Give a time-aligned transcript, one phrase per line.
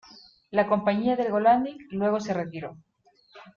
[0.49, 2.75] La compañía del Golani luego se retiró.